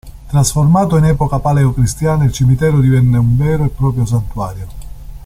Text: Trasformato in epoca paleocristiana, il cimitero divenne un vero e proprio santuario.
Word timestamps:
Trasformato 0.25 0.97
in 0.97 1.05
epoca 1.05 1.37
paleocristiana, 1.37 2.23
il 2.23 2.31
cimitero 2.31 2.79
divenne 2.79 3.19
un 3.19 3.37
vero 3.37 3.65
e 3.65 3.69
proprio 3.69 4.03
santuario. 4.07 4.67